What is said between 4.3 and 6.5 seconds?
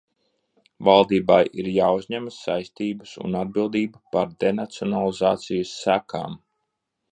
denacionalizācijas sekām.